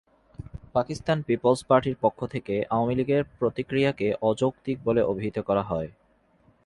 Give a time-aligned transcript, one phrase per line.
[0.73, 5.89] Pakistan People's পার্টির পক্ষ থেকে আওয়ামী লীগের প্রতিক্রিয়াকে অযৌক্তিক বলে অভিহিত করা হয়।